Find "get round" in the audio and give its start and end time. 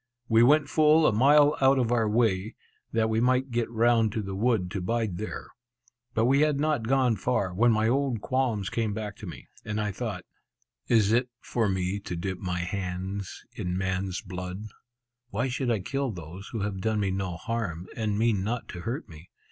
3.51-4.11